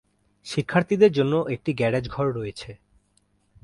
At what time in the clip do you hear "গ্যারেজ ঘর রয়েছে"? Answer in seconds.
1.73-2.71